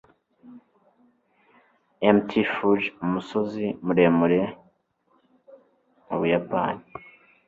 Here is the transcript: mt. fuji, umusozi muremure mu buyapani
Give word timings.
mt. 2.15 2.29
fuji, 2.53 2.87
umusozi 3.03 3.65
muremure 3.85 4.41
mu 6.07 6.15
buyapani 6.19 6.83